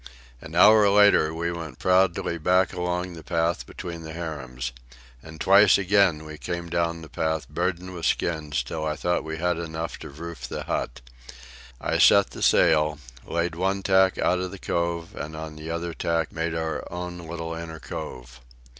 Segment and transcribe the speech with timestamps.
[0.41, 4.71] An hour later we went proudly back along the path between the harems.
[5.21, 9.37] And twice again we came down the path burdened with skins, till I thought we
[9.37, 11.01] had enough to roof the hut.
[11.79, 15.93] I set the sail, laid one tack out of the cove, and on the other
[15.93, 18.41] tack made our own little inner cove.